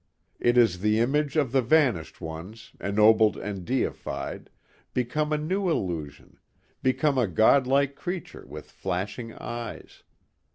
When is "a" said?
5.31-5.37, 7.19-7.27